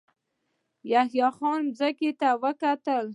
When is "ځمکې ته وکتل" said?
1.77-3.05